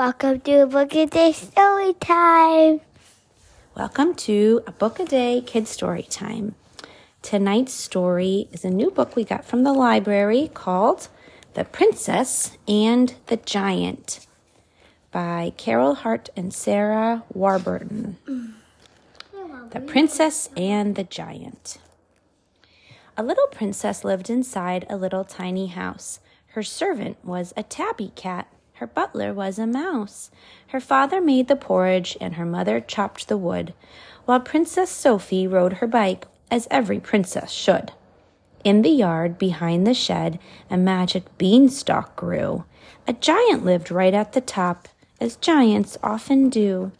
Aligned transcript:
Welcome 0.00 0.40
to 0.40 0.62
a 0.62 0.66
Book 0.66 0.94
a 0.94 1.04
Day 1.04 1.30
Story 1.32 1.92
Time. 1.92 2.80
Welcome 3.76 4.14
to 4.14 4.62
a 4.66 4.72
Book 4.72 4.98
a 4.98 5.04
Day 5.04 5.42
Kid 5.42 5.68
Story 5.68 6.04
Time. 6.04 6.54
Tonight's 7.20 7.74
story 7.74 8.48
is 8.50 8.64
a 8.64 8.70
new 8.70 8.90
book 8.90 9.14
we 9.14 9.24
got 9.24 9.44
from 9.44 9.62
the 9.62 9.74
library 9.74 10.50
called 10.54 11.08
The 11.52 11.64
Princess 11.64 12.56
and 12.66 13.14
the 13.26 13.36
Giant 13.36 14.26
by 15.12 15.52
Caryl 15.58 15.96
Hart 15.96 16.30
and 16.34 16.54
Sarah 16.54 17.22
Warburton. 17.34 18.16
The 19.72 19.80
Princess 19.80 20.48
and 20.56 20.96
the 20.96 21.04
Giant. 21.04 21.76
A 23.18 23.22
little 23.22 23.48
princess 23.48 24.02
lived 24.02 24.30
inside 24.30 24.86
a 24.88 24.96
little 24.96 25.24
tiny 25.24 25.66
house. 25.66 26.20
Her 26.54 26.62
servant 26.62 27.22
was 27.22 27.52
a 27.54 27.62
tabby 27.62 28.12
cat. 28.16 28.50
Her 28.80 28.86
butler 28.86 29.34
was 29.34 29.58
a 29.58 29.66
mouse. 29.66 30.30
Her 30.68 30.80
father 30.80 31.20
made 31.20 31.48
the 31.48 31.54
porridge 31.54 32.16
and 32.18 32.36
her 32.36 32.46
mother 32.46 32.80
chopped 32.80 33.28
the 33.28 33.36
wood, 33.36 33.74
while 34.24 34.40
Princess 34.40 34.88
Sophie 34.90 35.46
rode 35.46 35.74
her 35.74 35.86
bike, 35.86 36.26
as 36.50 36.66
every 36.70 36.98
princess 36.98 37.50
should. 37.50 37.92
In 38.64 38.80
the 38.80 38.88
yard 38.88 39.36
behind 39.36 39.86
the 39.86 39.92
shed, 39.92 40.38
a 40.70 40.78
magic 40.78 41.24
beanstalk 41.36 42.16
grew. 42.16 42.64
A 43.06 43.12
giant 43.12 43.66
lived 43.66 43.90
right 43.90 44.14
at 44.14 44.32
the 44.32 44.40
top, 44.40 44.88
as 45.20 45.36
giants 45.36 45.98
often 46.02 46.48
do. 46.48 46.90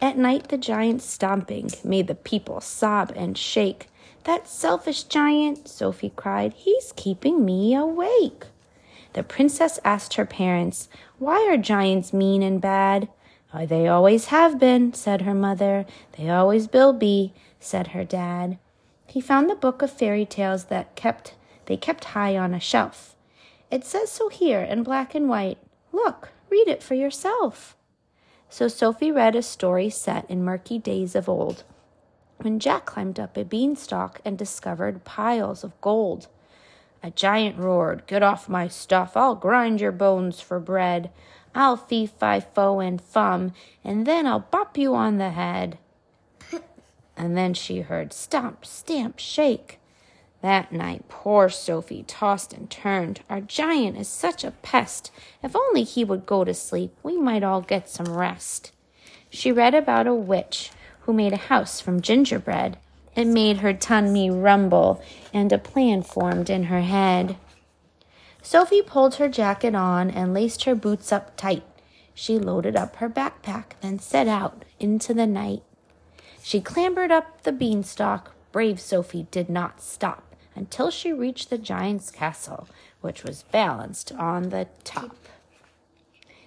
At 0.00 0.16
night, 0.16 0.50
the 0.50 0.56
giant's 0.56 1.04
stomping 1.04 1.68
made 1.82 2.06
the 2.06 2.14
people 2.14 2.60
sob 2.60 3.12
and 3.16 3.36
shake. 3.36 3.88
That 4.22 4.46
selfish 4.46 5.02
giant, 5.02 5.66
Sophie 5.66 6.12
cried, 6.14 6.52
he's 6.52 6.92
keeping 6.94 7.44
me 7.44 7.74
awake. 7.74 8.44
The 9.16 9.22
princess 9.22 9.80
asked 9.82 10.14
her 10.14 10.26
parents, 10.26 10.90
Why 11.18 11.48
are 11.48 11.56
giants 11.56 12.12
mean 12.12 12.42
and 12.42 12.60
bad? 12.60 13.08
Oh, 13.54 13.64
they 13.64 13.88
always 13.88 14.26
have 14.26 14.58
been, 14.58 14.92
said 14.92 15.22
her 15.22 15.32
mother. 15.32 15.86
They 16.18 16.28
always 16.28 16.70
will 16.70 16.92
be, 16.92 17.32
said 17.58 17.88
her 17.88 18.04
dad. 18.04 18.58
He 19.06 19.22
found 19.22 19.48
the 19.48 19.54
book 19.54 19.80
of 19.80 19.90
fairy 19.90 20.26
tales 20.26 20.66
that 20.66 20.96
kept 20.96 21.34
they 21.64 21.78
kept 21.78 22.12
high 22.12 22.36
on 22.36 22.52
a 22.52 22.60
shelf. 22.60 23.16
It 23.70 23.86
says 23.86 24.12
so 24.12 24.28
here 24.28 24.60
in 24.60 24.82
black 24.82 25.14
and 25.14 25.30
white. 25.30 25.56
Look, 25.92 26.32
read 26.50 26.68
it 26.68 26.82
for 26.82 26.94
yourself. 26.94 27.74
So 28.50 28.68
Sophie 28.68 29.10
read 29.10 29.34
a 29.34 29.42
story 29.42 29.88
set 29.88 30.30
in 30.30 30.44
murky 30.44 30.78
days 30.78 31.14
of 31.14 31.26
old, 31.26 31.64
when 32.36 32.58
Jack 32.58 32.84
climbed 32.84 33.18
up 33.18 33.38
a 33.38 33.46
beanstalk 33.46 34.20
and 34.26 34.36
discovered 34.36 35.06
piles 35.06 35.64
of 35.64 35.80
gold. 35.80 36.28
A 37.02 37.10
giant 37.10 37.58
roared, 37.58 38.06
Get 38.06 38.22
off 38.22 38.48
my 38.48 38.68
stuff, 38.68 39.16
I'll 39.16 39.34
grind 39.34 39.80
your 39.80 39.92
bones 39.92 40.40
for 40.40 40.58
bread. 40.58 41.10
I'll 41.54 41.76
fee 41.76 42.06
fi 42.06 42.40
fo 42.40 42.80
and 42.80 43.00
fum, 43.00 43.52
and 43.82 44.06
then 44.06 44.26
I'll 44.26 44.40
bop 44.40 44.76
you 44.76 44.94
on 44.94 45.18
the 45.18 45.30
head. 45.30 45.78
and 47.16 47.36
then 47.36 47.54
she 47.54 47.80
heard 47.80 48.12
stomp, 48.12 48.66
stamp, 48.66 49.18
shake. 49.18 49.78
That 50.42 50.70
night, 50.70 51.08
poor 51.08 51.48
Sophie 51.48 52.04
tossed 52.06 52.52
and 52.52 52.70
turned. 52.70 53.20
Our 53.30 53.40
giant 53.40 53.96
is 53.96 54.06
such 54.06 54.44
a 54.44 54.50
pest. 54.50 55.10
If 55.42 55.56
only 55.56 55.82
he 55.82 56.04
would 56.04 56.26
go 56.26 56.44
to 56.44 56.54
sleep, 56.54 56.94
we 57.02 57.16
might 57.16 57.42
all 57.42 57.62
get 57.62 57.88
some 57.88 58.06
rest. 58.06 58.72
She 59.30 59.50
read 59.50 59.74
about 59.74 60.06
a 60.06 60.14
witch 60.14 60.70
who 61.00 61.12
made 61.12 61.32
a 61.32 61.48
house 61.48 61.80
from 61.80 62.00
gingerbread. 62.00 62.78
It 63.16 63.26
made 63.26 63.58
her 63.58 63.72
tummy 63.72 64.30
rumble, 64.30 65.02
and 65.32 65.50
a 65.50 65.58
plan 65.58 66.02
formed 66.02 66.50
in 66.50 66.64
her 66.64 66.82
head. 66.82 67.36
Sophie 68.42 68.82
pulled 68.82 69.16
her 69.16 69.28
jacket 69.28 69.74
on 69.74 70.10
and 70.10 70.34
laced 70.34 70.64
her 70.64 70.74
boots 70.74 71.10
up 71.10 71.36
tight. 71.36 71.64
She 72.14 72.38
loaded 72.38 72.76
up 72.76 72.96
her 72.96 73.08
backpack, 73.08 73.72
then 73.80 73.98
set 73.98 74.28
out 74.28 74.64
into 74.78 75.14
the 75.14 75.26
night. 75.26 75.62
She 76.42 76.60
clambered 76.60 77.10
up 77.10 77.42
the 77.42 77.52
beanstalk. 77.52 78.32
Brave 78.52 78.78
Sophie 78.80 79.26
did 79.30 79.50
not 79.50 79.80
stop 79.82 80.34
until 80.54 80.90
she 80.90 81.12
reached 81.12 81.50
the 81.50 81.58
giant's 81.58 82.10
castle, 82.10 82.68
which 83.00 83.24
was 83.24 83.42
balanced 83.44 84.12
on 84.12 84.50
the 84.50 84.68
top. 84.84 85.16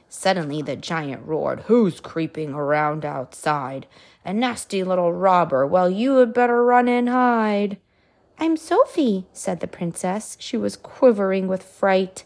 Suddenly 0.07 0.61
the 0.61 0.75
giant 0.75 1.25
roared, 1.25 1.61
Who's 1.61 1.99
creeping 1.99 2.53
around 2.53 3.05
outside? 3.05 3.85
A 4.25 4.33
nasty 4.33 4.83
little 4.83 5.13
robber. 5.13 5.65
Well, 5.65 5.89
you 5.89 6.17
had 6.17 6.33
better 6.33 6.63
run 6.63 6.87
and 6.87 7.09
hide. 7.09 7.77
I'm 8.37 8.57
Sophie, 8.57 9.25
said 9.33 9.59
the 9.59 9.67
princess. 9.67 10.37
She 10.39 10.57
was 10.57 10.77
quivering 10.77 11.47
with 11.47 11.63
fright. 11.63 12.23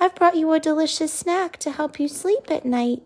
I've 0.00 0.14
brought 0.14 0.36
you 0.36 0.52
a 0.52 0.60
delicious 0.60 1.12
snack 1.12 1.56
to 1.58 1.70
help 1.70 2.00
you 2.00 2.08
sleep 2.08 2.50
at 2.50 2.64
night. 2.64 3.02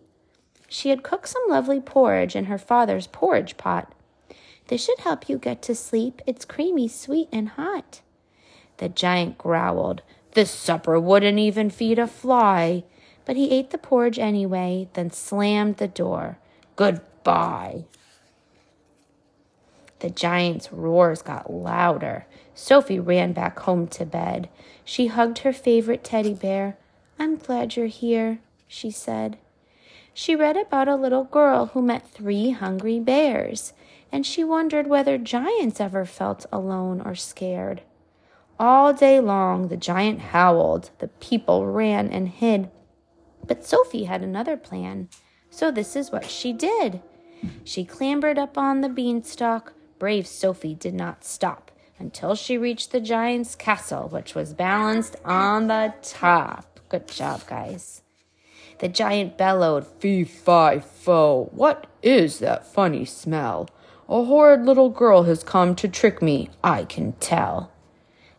She 0.69 0.91
had 0.91 1.03
cooked 1.03 1.28
some 1.28 1.42
lovely 1.48 1.81
porridge 1.81 2.34
in 2.34 2.47
her 2.47 2.59
father's 2.59 3.06
porridge 3.06 3.56
pot. 3.56 3.92
This 4.69 4.84
should 4.84 4.98
help 5.00 5.28
you 5.28 5.38
get 5.38 5.62
to 5.62 5.75
sleep. 5.75 6.20
It's 6.26 6.44
creamy, 6.44 6.88
sweet, 6.88 7.28
and 7.32 7.50
hot. 7.50 8.00
The 8.78 8.88
giant 8.88 9.38
growled. 9.38 10.03
This 10.32 10.50
supper 10.50 10.98
wouldn't 10.98 11.38
even 11.38 11.70
feed 11.70 11.98
a 11.98 12.06
fly. 12.06 12.84
But 13.25 13.37
he 13.37 13.50
ate 13.50 13.70
the 13.70 13.78
porridge 13.78 14.19
anyway, 14.19 14.88
then 14.94 15.10
slammed 15.10 15.78
the 15.78 15.88
door. 15.88 16.38
Goodbye. 16.76 17.87
The 20.01 20.11
giant's 20.11 20.73
roars 20.73 21.23
got 21.23 21.53
louder. 21.53 22.27
Sophie 22.55 23.01
ran 23.01 23.33
back 23.33 23.59
home 23.61 23.87
to 23.89 24.05
bed. 24.05 24.49
She 24.84 25.07
hugged 25.07 25.39
her 25.39 25.53
favorite 25.53 26.05
teddy 26.05 26.34
bear. 26.34 26.77
I'm 27.19 27.37
glad 27.37 27.77
you're 27.77 27.87
here, 27.87 28.41
she 28.69 28.91
said. 28.91 29.39
She 30.12 30.35
read 30.35 30.56
about 30.56 30.89
a 30.89 30.97
little 30.97 31.25
girl 31.25 31.67
who 31.67 31.83
met 31.83 32.09
three 32.09 32.51
hungry 32.51 33.01
bears, 33.01 33.73
and 34.11 34.25
she 34.25 34.45
wondered 34.45 34.87
whether 34.87 35.19
giants 35.19 35.81
ever 35.81 36.05
felt 36.05 36.47
alone 36.53 37.03
or 37.03 37.15
scared. 37.15 37.83
All 38.59 38.95
day 38.95 39.21
long 39.21 39.69
the 39.69 39.77
giant 39.77 40.21
howled. 40.21 40.91
The 40.99 41.09
people 41.09 41.67
ran 41.67 42.09
and 42.09 42.29
hid. 42.29 42.71
But 43.47 43.65
Sophie 43.67 44.05
had 44.05 44.23
another 44.23 44.56
plan. 44.56 45.09
So 45.51 45.71
this 45.71 45.95
is 45.95 46.11
what 46.11 46.31
she 46.31 46.53
did. 46.53 47.03
She 47.65 47.85
clambered 47.85 48.39
up 48.39 48.56
on 48.56 48.81
the 48.81 48.89
beanstalk. 48.89 49.75
Brave 49.99 50.27
Sophie 50.27 50.75
did 50.75 50.95
not 50.95 51.25
stop 51.25 51.71
until 51.99 52.34
she 52.34 52.59
reached 52.59 52.93
the 52.93 53.01
giant's 53.01 53.55
castle, 53.55 54.09
which 54.09 54.34
was 54.34 54.53
balanced 54.53 55.17
on 55.25 55.69
the 55.69 55.95
top. 56.03 56.81
Good 56.89 57.09
job, 57.09 57.47
guys. 57.47 58.03
The 58.79 58.89
giant 58.89 59.39
bellowed, 59.39 59.87
Fee, 59.87 60.25
fi, 60.25 60.81
fo. 60.81 61.49
What 61.53 61.87
is 62.03 62.41
that 62.41 62.67
funny 62.67 63.06
smell? 63.06 63.71
A 64.09 64.25
horrid 64.25 64.67
little 64.67 64.91
girl 64.91 65.23
has 65.23 65.43
come 65.43 65.75
to 65.77 65.89
trick 65.89 66.21
me, 66.21 66.51
I 66.62 66.85
can 66.85 67.12
tell. 67.12 67.73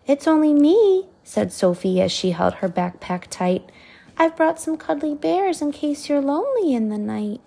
It's 0.06 0.28
only 0.28 0.54
me, 0.54 1.08
said 1.24 1.52
Sophie 1.52 2.00
as 2.02 2.12
she 2.12 2.32
held 2.32 2.56
her 2.56 2.70
backpack 2.70 3.26
tight. 3.30 3.70
I've 4.18 4.38
brought 4.38 4.60
some 4.60 4.78
cuddly 4.78 5.16
bears 5.16 5.62
in 5.62 5.72
case 5.72 6.08
you're 6.08 6.22
lonely 6.22 6.74
in 6.74 6.90
the 6.90 6.98
night. 6.98 7.42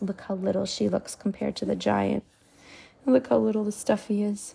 Look 0.00 0.20
how 0.22 0.34
little 0.34 0.66
she 0.66 0.88
looks 0.88 1.14
compared 1.14 1.56
to 1.56 1.64
the 1.64 1.74
giant. 1.74 2.24
Look 3.04 3.28
how 3.28 3.38
little 3.38 3.64
the 3.64 3.72
stuffy 3.72 4.22
is. 4.22 4.54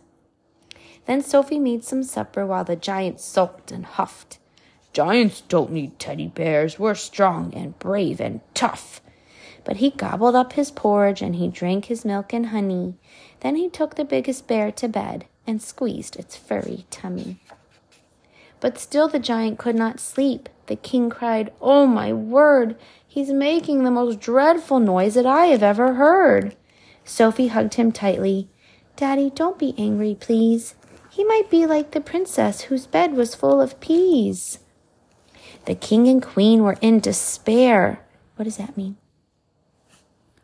Then 1.05 1.21
Sophie 1.21 1.59
made 1.59 1.83
some 1.83 2.03
supper 2.03 2.45
while 2.45 2.63
the 2.63 2.75
giant 2.75 3.19
sulked 3.19 3.71
and 3.71 3.85
huffed. 3.85 4.39
Giants 4.93 5.41
don't 5.41 5.71
need 5.71 5.99
teddy 5.99 6.27
bears. 6.27 6.79
We're 6.79 6.95
strong 6.95 7.53
and 7.53 7.77
brave 7.77 8.19
and 8.19 8.41
tough. 8.53 9.01
But 9.63 9.77
he 9.77 9.91
gobbled 9.91 10.35
up 10.35 10.53
his 10.53 10.71
porridge 10.71 11.21
and 11.21 11.35
he 11.35 11.49
drank 11.49 11.85
his 11.85 12.05
milk 12.05 12.33
and 12.33 12.47
honey. 12.47 12.95
Then 13.41 13.55
he 13.55 13.69
took 13.69 13.95
the 13.95 14.05
biggest 14.05 14.47
bear 14.47 14.71
to 14.71 14.87
bed 14.87 15.25
and 15.45 15.61
squeezed 15.61 16.15
its 16.15 16.35
furry 16.35 16.85
tummy. 16.89 17.39
But 18.59 18.79
still 18.79 19.07
the 19.07 19.19
giant 19.19 19.59
could 19.59 19.75
not 19.75 19.99
sleep. 19.99 20.49
The 20.67 20.75
king 20.75 21.09
cried, 21.09 21.51
Oh, 21.61 21.85
my 21.85 22.11
word! 22.11 22.75
He's 23.07 23.29
making 23.29 23.83
the 23.83 23.91
most 23.91 24.19
dreadful 24.19 24.79
noise 24.79 25.13
that 25.13 25.25
I 25.25 25.47
have 25.47 25.63
ever 25.63 25.93
heard. 25.93 26.55
Sophie 27.07 27.47
hugged 27.47 27.75
him 27.75 27.91
tightly. 27.93 28.49
Daddy, 28.97 29.29
don't 29.29 29.57
be 29.57 29.73
angry, 29.77 30.15
please. 30.19 30.75
He 31.09 31.23
might 31.23 31.49
be 31.49 31.65
like 31.65 31.91
the 31.91 32.01
princess 32.01 32.63
whose 32.63 32.85
bed 32.85 33.13
was 33.13 33.33
full 33.33 33.61
of 33.61 33.79
peas. 33.79 34.59
The 35.65 35.73
king 35.73 36.07
and 36.07 36.21
queen 36.21 36.63
were 36.63 36.77
in 36.81 36.99
despair. 36.99 38.05
What 38.35 38.43
does 38.43 38.57
that 38.57 38.75
mean? 38.75 38.97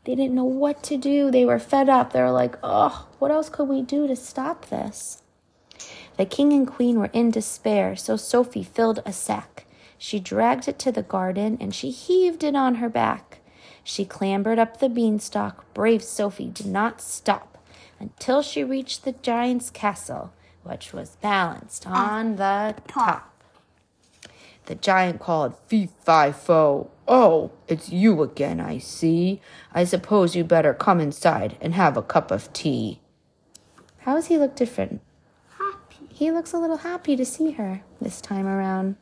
They 0.05 0.15
didn't 0.15 0.35
know 0.35 0.45
what 0.45 0.81
to 0.83 0.97
do. 0.97 1.29
They 1.29 1.45
were 1.45 1.59
fed 1.59 1.89
up. 1.89 2.13
They 2.13 2.21
were 2.21 2.31
like, 2.31 2.57
oh, 2.63 3.07
what 3.19 3.29
else 3.29 3.49
could 3.49 3.67
we 3.67 3.81
do 3.81 4.07
to 4.07 4.15
stop 4.15 4.69
this? 4.69 5.21
The 6.17 6.25
king 6.25 6.53
and 6.53 6.65
queen 6.65 6.97
were 6.97 7.11
in 7.13 7.29
despair, 7.29 7.95
so 7.97 8.15
Sophie 8.15 8.63
filled 8.63 9.01
a 9.05 9.11
sack. 9.11 9.65
She 9.97 10.19
dragged 10.19 10.67
it 10.67 10.79
to 10.79 10.91
the 10.91 11.03
garden 11.03 11.57
and 11.59 11.75
she 11.75 11.89
heaved 11.89 12.43
it 12.43 12.55
on 12.55 12.75
her 12.75 12.89
back. 12.89 13.32
She 13.83 14.05
clambered 14.05 14.59
up 14.59 14.77
the 14.79 14.89
beanstalk. 14.89 15.65
Brave 15.73 16.03
Sophie 16.03 16.49
did 16.49 16.67
not 16.67 17.01
stop 17.01 17.57
until 17.99 18.41
she 18.41 18.63
reached 18.63 19.03
the 19.03 19.11
giant's 19.11 19.69
castle, 19.69 20.33
which 20.63 20.93
was 20.93 21.17
balanced 21.21 21.85
ah, 21.87 22.17
on 22.17 22.37
the 22.37 22.75
top. 22.87 23.29
The 24.65 24.75
giant 24.75 25.19
called, 25.19 25.57
Fee, 25.67 25.89
fi, 26.03 26.31
fo. 26.31 26.89
Oh, 27.07 27.51
it's 27.67 27.89
you 27.89 28.21
again, 28.23 28.61
I 28.61 28.77
see. 28.77 29.41
I 29.73 29.83
suppose 29.83 30.35
you 30.35 30.45
better 30.45 30.73
come 30.73 31.01
inside 31.01 31.57
and 31.59 31.73
have 31.73 31.97
a 31.97 32.01
cup 32.01 32.31
of 32.31 32.51
tea. 32.53 32.99
How 33.99 34.15
does 34.15 34.27
he 34.27 34.37
look 34.37 34.55
different? 34.55 35.01
Happy. 35.57 36.07
He 36.09 36.31
looks 36.31 36.53
a 36.53 36.57
little 36.57 36.77
happy 36.77 37.17
to 37.17 37.25
see 37.25 37.51
her 37.51 37.81
this 38.01 38.21
time 38.21 38.47
around. 38.47 38.95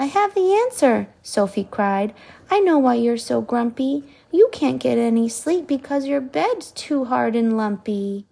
I 0.00 0.04
have 0.04 0.32
the 0.32 0.54
answer, 0.54 1.08
Sophie 1.22 1.66
cried. 1.68 2.14
I 2.48 2.60
know 2.60 2.78
why 2.78 2.94
you're 2.94 3.16
so 3.16 3.40
grumpy. 3.40 4.04
You 4.30 4.48
can't 4.52 4.80
get 4.80 4.96
any 4.96 5.28
sleep 5.28 5.66
because 5.66 6.06
your 6.06 6.20
bed's 6.20 6.70
too 6.70 7.06
hard 7.06 7.34
and 7.34 7.56
lumpy. 7.56 8.24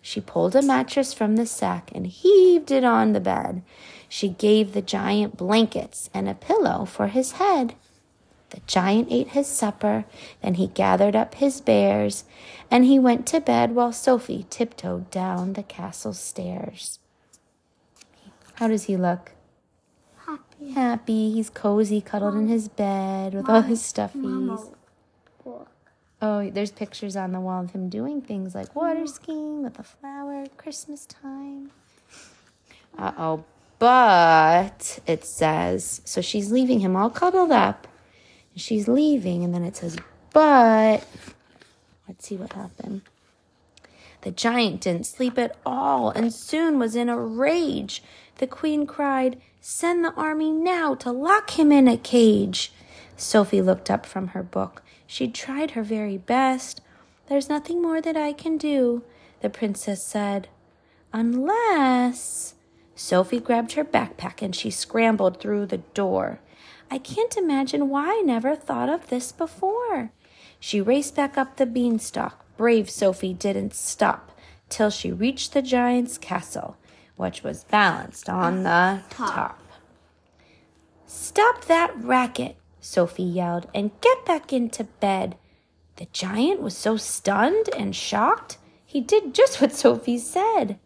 She 0.00 0.20
pulled 0.20 0.54
a 0.54 0.62
mattress 0.62 1.12
from 1.12 1.34
the 1.34 1.46
sack 1.46 1.90
and 1.92 2.06
heaved 2.06 2.70
it 2.70 2.84
on 2.84 3.12
the 3.12 3.20
bed. 3.20 3.62
She 4.08 4.28
gave 4.28 4.72
the 4.72 4.82
giant 4.82 5.36
blankets 5.36 6.10
and 6.14 6.28
a 6.28 6.34
pillow 6.34 6.84
for 6.84 7.08
his 7.08 7.32
head. 7.32 7.74
The 8.50 8.60
giant 8.68 9.08
ate 9.10 9.28
his 9.28 9.48
supper, 9.48 10.04
then 10.42 10.54
he 10.54 10.68
gathered 10.68 11.16
up 11.16 11.34
his 11.34 11.60
bears, 11.60 12.22
and 12.70 12.84
he 12.84 13.00
went 13.00 13.26
to 13.28 13.40
bed 13.40 13.74
while 13.74 13.92
Sophie 13.92 14.46
tiptoed 14.48 15.10
down 15.10 15.54
the 15.54 15.64
castle 15.64 16.12
stairs. 16.12 17.00
How 18.54 18.68
does 18.68 18.84
he 18.84 18.96
look? 18.96 19.33
Happy. 20.74 21.32
He's 21.32 21.50
cozy, 21.50 22.00
cuddled 22.00 22.34
in 22.34 22.48
his 22.48 22.68
bed 22.68 23.34
with 23.34 23.48
all 23.48 23.62
his 23.62 23.80
stuffies. 23.82 24.72
Oh, 26.22 26.50
there's 26.50 26.70
pictures 26.72 27.16
on 27.16 27.32
the 27.32 27.40
wall 27.40 27.64
of 27.64 27.72
him 27.72 27.88
doing 27.88 28.22
things 28.22 28.54
like 28.54 28.74
water 28.74 29.06
skiing 29.06 29.62
with 29.62 29.78
a 29.78 29.82
flower, 29.82 30.46
Christmas 30.56 31.06
time. 31.06 31.70
Uh 32.96 33.12
oh. 33.18 33.44
But 33.78 35.00
it 35.06 35.24
says, 35.24 36.00
so 36.04 36.20
she's 36.20 36.50
leaving 36.50 36.80
him 36.80 36.96
all 36.96 37.10
cuddled 37.10 37.50
up. 37.50 37.86
And 38.52 38.62
she's 38.62 38.88
leaving, 38.88 39.44
and 39.44 39.52
then 39.52 39.64
it 39.64 39.76
says, 39.76 39.98
but. 40.32 41.06
Let's 42.08 42.26
see 42.26 42.36
what 42.36 42.52
happened. 42.52 43.02
The 44.24 44.30
giant 44.30 44.80
didn't 44.80 45.04
sleep 45.04 45.38
at 45.38 45.54
all 45.66 46.08
and 46.08 46.32
soon 46.32 46.78
was 46.78 46.96
in 46.96 47.10
a 47.10 47.18
rage. 47.18 48.02
The 48.36 48.46
queen 48.46 48.86
cried, 48.86 49.38
Send 49.66 50.04
the 50.04 50.12
army 50.12 50.52
now 50.52 50.94
to 50.96 51.10
lock 51.10 51.58
him 51.58 51.72
in 51.72 51.88
a 51.88 51.96
cage. 51.96 52.70
Sophie 53.16 53.62
looked 53.62 53.90
up 53.90 54.04
from 54.04 54.28
her 54.28 54.42
book. 54.42 54.82
She'd 55.06 55.34
tried 55.34 55.70
her 55.70 55.82
very 55.82 56.18
best. 56.18 56.82
There's 57.28 57.48
nothing 57.48 57.80
more 57.80 58.02
that 58.02 58.14
I 58.14 58.34
can 58.34 58.58
do, 58.58 59.04
the 59.40 59.48
princess 59.48 60.04
said. 60.04 60.48
Unless. 61.14 62.56
Sophie 62.94 63.40
grabbed 63.40 63.72
her 63.72 63.86
backpack 63.86 64.42
and 64.42 64.54
she 64.54 64.70
scrambled 64.70 65.40
through 65.40 65.64
the 65.64 65.78
door. 65.78 66.40
I 66.90 66.98
can't 66.98 67.34
imagine 67.34 67.88
why 67.88 68.18
I 68.18 68.22
never 68.22 68.54
thought 68.54 68.90
of 68.90 69.08
this 69.08 69.32
before. 69.32 70.10
She 70.60 70.82
raced 70.82 71.16
back 71.16 71.38
up 71.38 71.56
the 71.56 71.64
beanstalk. 71.64 72.44
Brave 72.58 72.90
Sophie 72.90 73.32
didn't 73.32 73.72
stop 73.72 74.30
till 74.68 74.90
she 74.90 75.10
reached 75.10 75.54
the 75.54 75.62
giant's 75.62 76.18
castle, 76.18 76.76
which 77.16 77.42
was 77.42 77.64
balanced 77.64 78.28
on 78.28 78.62
the 78.62 79.02
top. 79.10 79.60
Stop 81.06 81.64
that 81.66 81.92
racket, 81.96 82.56
Sophie 82.80 83.22
yelled, 83.22 83.68
and 83.74 83.98
get 84.00 84.24
back 84.24 84.52
into 84.52 84.84
bed. 84.84 85.36
The 85.96 86.06
giant 86.12 86.60
was 86.60 86.76
so 86.76 86.96
stunned 86.96 87.68
and 87.76 87.94
shocked, 87.94 88.58
he 88.84 89.00
did 89.00 89.34
just 89.34 89.60
what 89.60 89.72
Sophie 89.84 90.18
said. 90.18 90.78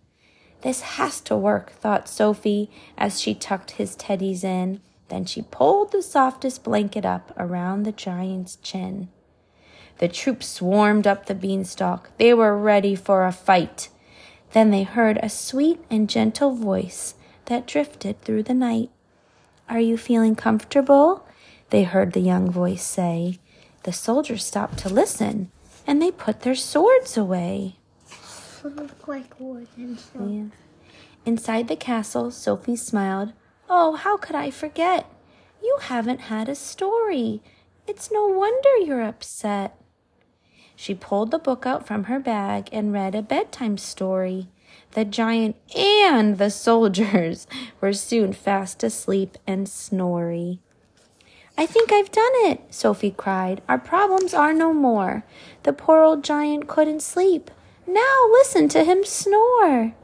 This 0.62 0.80
has 0.80 1.20
to 1.22 1.36
work, 1.36 1.72
thought 1.72 2.08
Sophie 2.08 2.70
as 2.96 3.20
she 3.20 3.34
tucked 3.34 3.72
his 3.72 3.94
teddies 3.94 4.42
in. 4.42 4.80
Then 5.08 5.25
she 5.25 5.42
pulled 5.42 5.92
the 5.92 6.02
softest 6.02 6.64
blanket 6.64 7.04
up 7.04 7.32
around 7.36 7.82
the 7.82 7.92
giant's 7.92 8.56
chin. 8.56 9.08
The 9.98 10.08
troops 10.08 10.48
swarmed 10.48 11.06
up 11.06 11.26
the 11.26 11.34
beanstalk. 11.34 12.10
They 12.19 12.32
were 12.32 12.56
ready 12.56 12.94
for 12.94 13.26
a 13.26 13.32
fight. 13.32 13.88
Then 14.52 14.70
they 14.70 14.82
heard 14.82 15.18
a 15.22 15.28
sweet 15.28 15.80
and 15.90 16.08
gentle 16.08 16.54
voice 16.54 17.14
that 17.46 17.66
drifted 17.66 18.20
through 18.22 18.44
the 18.44 18.54
night. 18.54 18.90
Are 19.68 19.80
you 19.80 19.96
feeling 19.96 20.34
comfortable? 20.34 21.26
They 21.70 21.84
heard 21.84 22.12
the 22.12 22.20
young 22.20 22.50
voice 22.50 22.82
say. 22.82 23.38
The 23.82 23.92
soldiers 23.92 24.44
stopped 24.44 24.78
to 24.78 24.88
listen, 24.88 25.50
and 25.86 26.00
they 26.00 26.10
put 26.10 26.40
their 26.40 26.54
swords 26.54 27.16
away. 27.16 27.76
Look 28.64 29.06
like 29.06 29.38
wood 29.38 29.68
and 29.76 29.98
stuff. 29.98 30.22
Yeah. 30.28 30.44
Inside 31.24 31.68
the 31.68 31.76
castle, 31.76 32.30
Sophie 32.30 32.76
smiled. 32.76 33.32
Oh, 33.68 33.94
how 33.96 34.16
could 34.16 34.34
I 34.34 34.50
forget? 34.50 35.06
You 35.62 35.78
haven't 35.82 36.22
had 36.22 36.48
a 36.48 36.54
story. 36.54 37.42
It's 37.86 38.10
no 38.10 38.26
wonder 38.26 38.76
you're 38.78 39.02
upset. 39.02 39.78
She 40.80 40.94
pulled 40.94 41.32
the 41.32 41.40
book 41.40 41.66
out 41.66 41.88
from 41.88 42.04
her 42.04 42.20
bag 42.20 42.69
and 42.70 42.92
read 42.92 43.16
a 43.16 43.20
bedtime 43.20 43.78
story. 43.78 44.46
The 44.92 45.04
giant 45.04 45.56
and 45.76 46.38
the 46.38 46.50
soldiers 46.50 47.48
were 47.80 47.92
soon 47.92 48.32
fast 48.32 48.84
asleep 48.84 49.36
and 49.44 49.69
snory. 49.69 50.60
I 51.56 51.66
think 51.66 51.90
I've 51.90 52.12
done 52.12 52.30
it, 52.46 52.60
Sophie 52.72 53.10
cried. 53.10 53.60
Our 53.69 53.78
problems 53.78 54.32
are 54.32 54.52
no 54.52 54.72
more. 54.72 55.25
The 55.64 55.72
poor 55.72 56.04
old 56.04 56.22
giant 56.22 56.69
couldn't 56.69 57.02
sleep. 57.02 57.50
Now 57.84 58.28
listen 58.30 58.69
to 58.69 58.84
him 58.84 59.04
snore. 59.04 59.94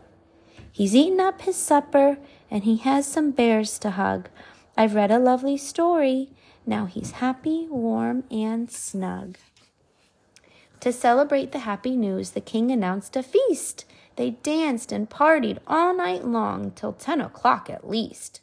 He's 0.73 0.97
eaten 0.97 1.21
up 1.21 1.43
his 1.43 1.55
supper 1.55 2.19
and 2.51 2.65
he 2.65 2.79
has 2.79 3.07
some 3.07 3.31
bears 3.31 3.79
to 3.79 3.91
hug. 3.91 4.29
I've 4.77 4.97
read 4.97 5.13
a 5.13 5.21
lovely 5.21 5.57
story. 5.57 6.31
Now 6.67 6.87
he's 6.87 7.13
happy, 7.23 7.69
warm, 7.71 8.25
and 8.29 8.69
snug. 8.73 9.39
To 10.85 10.93
celebrate 10.93 11.53
the 11.53 11.61
happy 11.61 11.97
news, 11.97 12.33
the 12.33 12.43
king 12.43 12.71
announced 12.71 13.17
a 13.17 13.23
feast. 13.23 13.87
They 14.17 14.33
danced 14.33 14.93
and 14.93 15.09
partied 15.09 15.57
all 15.67 15.95
night 15.95 16.27
long 16.27 16.73
till 16.73 16.93
ten 16.93 17.23
o'clock 17.23 17.71
at 17.71 17.89
least. 17.89 18.43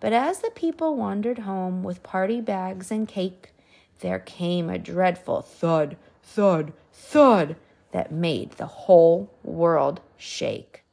But 0.00 0.14
as 0.14 0.38
the 0.38 0.50
people 0.54 0.96
wandered 0.96 1.40
home 1.40 1.82
with 1.82 2.02
party 2.02 2.40
bags 2.40 2.90
and 2.90 3.06
cake, 3.06 3.52
there 4.00 4.18
came 4.18 4.70
a 4.70 4.78
dreadful 4.78 5.42
thud, 5.42 5.98
thud, 6.22 6.72
thud 6.90 7.54
that 7.92 8.10
made 8.10 8.52
the 8.52 8.64
whole 8.64 9.30
world 9.42 10.00
shake. 10.16 10.84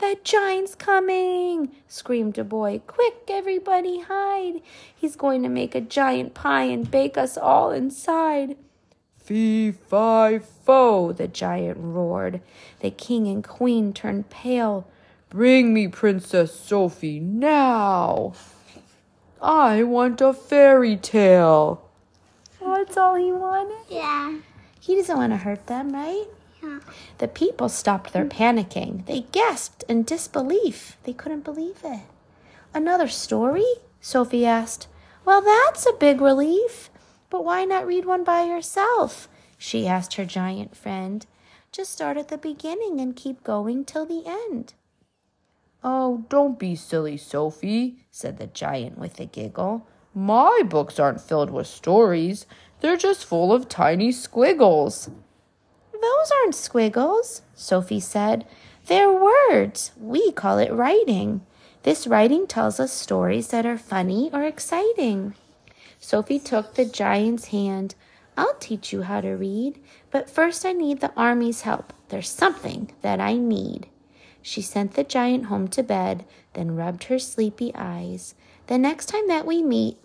The 0.00 0.18
giant's 0.22 0.74
coming! 0.74 1.70
screamed 1.88 2.36
a 2.36 2.44
boy. 2.44 2.82
Quick, 2.86 3.22
everybody 3.30 4.00
hide! 4.00 4.60
He's 4.94 5.16
going 5.16 5.42
to 5.44 5.48
make 5.48 5.74
a 5.74 5.80
giant 5.80 6.34
pie 6.34 6.64
and 6.64 6.90
bake 6.90 7.16
us 7.16 7.38
all 7.38 7.70
inside. 7.70 8.58
Fee, 9.30 9.70
fi, 9.70 10.40
fo, 10.40 11.12
the 11.12 11.28
giant 11.28 11.78
roared. 11.80 12.40
The 12.80 12.90
king 12.90 13.28
and 13.28 13.44
queen 13.44 13.92
turned 13.92 14.28
pale. 14.28 14.88
Bring 15.28 15.72
me 15.72 15.86
Princess 15.86 16.52
Sophie 16.52 17.20
now. 17.20 18.32
I 19.40 19.84
want 19.84 20.20
a 20.20 20.32
fairy 20.32 20.96
tale. 20.96 21.88
Oh, 22.60 22.74
that's 22.74 22.96
all 22.96 23.14
he 23.14 23.30
wanted. 23.30 23.78
Yeah. 23.88 24.38
He 24.80 24.96
doesn't 24.96 25.16
want 25.16 25.32
to 25.32 25.36
hurt 25.36 25.68
them, 25.68 25.92
right? 25.92 26.26
Yeah. 26.60 26.80
The 27.18 27.28
people 27.28 27.68
stopped 27.68 28.12
their 28.12 28.26
panicking. 28.26 29.06
They 29.06 29.26
gasped 29.30 29.84
in 29.88 30.02
disbelief. 30.02 30.96
They 31.04 31.12
couldn't 31.12 31.44
believe 31.44 31.78
it. 31.84 32.02
Another 32.74 33.06
story? 33.06 33.74
Sophie 34.00 34.44
asked. 34.44 34.88
Well, 35.24 35.40
that's 35.40 35.86
a 35.86 35.92
big 35.92 36.20
relief. 36.20 36.90
But 37.30 37.44
why 37.44 37.64
not 37.64 37.86
read 37.86 38.04
one 38.04 38.24
by 38.24 38.42
yourself? 38.42 39.28
She 39.56 39.86
asked 39.86 40.14
her 40.14 40.24
giant 40.24 40.76
friend. 40.76 41.24
Just 41.72 41.92
start 41.92 42.16
at 42.16 42.28
the 42.28 42.38
beginning 42.38 43.00
and 43.00 43.14
keep 43.14 43.44
going 43.44 43.84
till 43.84 44.04
the 44.04 44.24
end. 44.26 44.74
Oh, 45.82 46.24
don't 46.28 46.58
be 46.58 46.74
silly, 46.74 47.16
Sophie, 47.16 48.04
said 48.10 48.38
the 48.38 48.48
giant 48.48 48.98
with 48.98 49.18
a 49.20 49.24
giggle. 49.24 49.86
My 50.12 50.62
books 50.68 50.98
aren't 50.98 51.20
filled 51.20 51.50
with 51.50 51.68
stories. 51.68 52.44
They're 52.80 52.96
just 52.96 53.24
full 53.24 53.52
of 53.52 53.68
tiny 53.68 54.10
squiggles. 54.12 55.08
Those 55.92 56.30
aren't 56.42 56.54
squiggles, 56.54 57.42
Sophie 57.54 58.00
said. 58.00 58.46
They're 58.86 59.12
words. 59.12 59.92
We 59.98 60.32
call 60.32 60.58
it 60.58 60.72
writing. 60.72 61.42
This 61.82 62.06
writing 62.06 62.46
tells 62.46 62.80
us 62.80 62.92
stories 62.92 63.48
that 63.48 63.64
are 63.64 63.78
funny 63.78 64.30
or 64.32 64.42
exciting. 64.42 65.34
Sophie 66.00 66.38
took 66.38 66.74
the 66.74 66.86
giant's 66.86 67.46
hand. 67.46 67.94
I'll 68.36 68.54
teach 68.58 68.90
you 68.92 69.02
how 69.02 69.20
to 69.20 69.32
read, 69.32 69.78
but 70.10 70.30
first 70.30 70.64
I 70.64 70.72
need 70.72 71.00
the 71.00 71.12
army's 71.14 71.60
help. 71.60 71.92
There's 72.08 72.28
something 72.30 72.92
that 73.02 73.20
I 73.20 73.34
need. 73.34 73.86
She 74.40 74.62
sent 74.62 74.94
the 74.94 75.04
giant 75.04 75.44
home 75.46 75.68
to 75.68 75.82
bed, 75.82 76.24
then 76.54 76.74
rubbed 76.74 77.04
her 77.04 77.18
sleepy 77.18 77.70
eyes. 77.74 78.34
The 78.66 78.78
next 78.78 79.06
time 79.06 79.28
that 79.28 79.46
we 79.46 79.62
meet, 79.62 79.98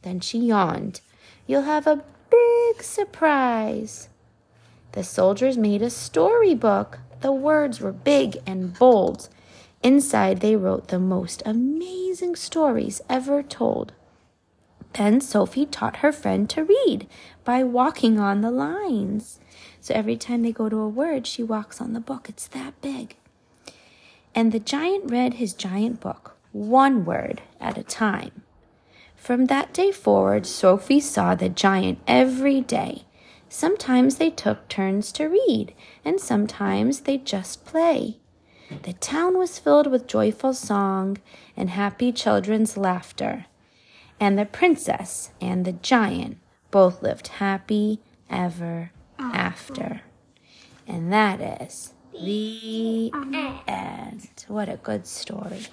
then 0.00 0.20
she 0.20 0.38
yawned, 0.38 1.02
you'll 1.46 1.62
have 1.62 1.86
a 1.86 2.02
big 2.30 2.82
surprise. 2.82 4.08
The 4.92 5.04
soldiers 5.04 5.58
made 5.58 5.82
a 5.82 5.90
storybook. 5.90 6.98
The 7.20 7.32
words 7.32 7.80
were 7.80 7.92
big 7.92 8.38
and 8.46 8.76
bold. 8.78 9.28
Inside, 9.82 10.40
they 10.40 10.56
wrote 10.56 10.88
the 10.88 10.98
most 10.98 11.42
amazing 11.44 12.36
stories 12.36 13.02
ever 13.08 13.42
told. 13.42 13.92
Then 14.94 15.20
Sophie 15.20 15.66
taught 15.66 15.96
her 15.96 16.12
friend 16.12 16.48
to 16.50 16.64
read 16.64 17.06
by 17.44 17.64
walking 17.64 18.18
on 18.18 18.40
the 18.40 18.50
lines. 18.50 19.40
So 19.80 19.94
every 19.94 20.16
time 20.16 20.42
they 20.42 20.52
go 20.52 20.68
to 20.68 20.76
a 20.78 20.88
word, 20.88 21.26
she 21.26 21.42
walks 21.42 21.80
on 21.80 21.92
the 21.92 22.00
book. 22.00 22.28
It's 22.28 22.46
that 22.48 22.80
big. 22.80 23.16
And 24.34 24.52
the 24.52 24.60
giant 24.60 25.10
read 25.10 25.34
his 25.34 25.54
giant 25.54 26.00
book, 26.00 26.36
one 26.52 27.04
word 27.04 27.42
at 27.60 27.78
a 27.78 27.82
time. 27.82 28.42
From 29.16 29.46
that 29.46 29.72
day 29.72 29.92
forward, 29.92 30.46
Sophie 30.46 31.00
saw 31.00 31.34
the 31.34 31.48
giant 31.48 32.00
every 32.06 32.60
day. 32.60 33.04
Sometimes 33.48 34.16
they 34.16 34.30
took 34.30 34.68
turns 34.68 35.12
to 35.12 35.26
read, 35.26 35.74
and 36.04 36.18
sometimes 36.18 37.00
they 37.00 37.18
just 37.18 37.64
play. 37.64 38.18
The 38.82 38.94
town 38.94 39.36
was 39.36 39.58
filled 39.58 39.86
with 39.86 40.06
joyful 40.06 40.54
song 40.54 41.18
and 41.56 41.70
happy 41.70 42.10
children's 42.12 42.76
laughter. 42.76 43.46
And 44.22 44.38
the 44.38 44.44
princess 44.44 45.32
and 45.40 45.64
the 45.64 45.72
giant 45.72 46.38
both 46.70 47.02
lived 47.02 47.26
happy 47.26 47.98
ever 48.30 48.92
after. 49.18 50.02
And 50.86 51.12
that 51.12 51.40
is 51.60 51.92
the 52.12 53.10
end. 53.66 54.28
What 54.46 54.68
a 54.68 54.76
good 54.76 55.08
story. 55.08 55.66